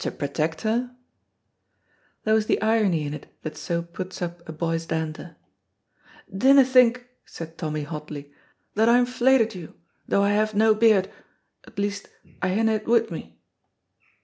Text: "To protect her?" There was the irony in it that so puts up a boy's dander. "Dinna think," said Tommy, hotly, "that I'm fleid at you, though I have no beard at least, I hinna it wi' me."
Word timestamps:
"To 0.00 0.10
protect 0.10 0.62
her?" 0.62 0.96
There 2.24 2.34
was 2.34 2.46
the 2.46 2.60
irony 2.60 3.06
in 3.06 3.14
it 3.14 3.28
that 3.42 3.56
so 3.56 3.80
puts 3.80 4.20
up 4.20 4.42
a 4.48 4.52
boy's 4.52 4.86
dander. 4.86 5.36
"Dinna 6.36 6.64
think," 6.64 7.06
said 7.24 7.56
Tommy, 7.56 7.84
hotly, 7.84 8.32
"that 8.74 8.88
I'm 8.88 9.06
fleid 9.06 9.40
at 9.40 9.54
you, 9.54 9.74
though 10.08 10.24
I 10.24 10.30
have 10.30 10.52
no 10.52 10.74
beard 10.74 11.08
at 11.64 11.78
least, 11.78 12.08
I 12.42 12.48
hinna 12.48 12.72
it 12.72 12.88
wi' 12.88 13.06
me." 13.08 13.38